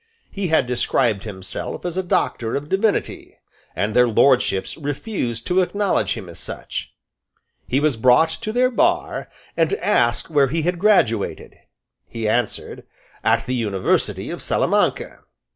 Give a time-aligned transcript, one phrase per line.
[0.31, 3.37] He had described himself as a Doctor of Divinity;
[3.75, 6.95] and their lordships refused to acknowledge him as such.
[7.67, 11.53] He was brought to their bar, and asked where he had graduated.
[12.07, 12.83] He answered,
[13.23, 15.19] "At the university of Salamanca."